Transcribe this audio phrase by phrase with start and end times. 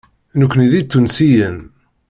[0.39, 1.57] Nekkni d Itunsiyen.